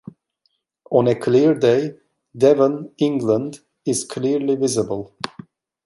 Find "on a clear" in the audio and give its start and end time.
0.89-1.53